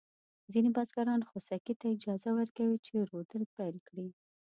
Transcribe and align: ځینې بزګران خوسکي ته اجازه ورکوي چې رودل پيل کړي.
ځینې 0.53 0.69
بزګران 0.75 1.21
خوسکي 1.29 1.73
ته 1.81 1.85
اجازه 1.95 2.29
ورکوي 2.39 2.77
چې 2.85 3.05
رودل 3.09 3.43
پيل 3.55 3.75
کړي. 3.87 4.07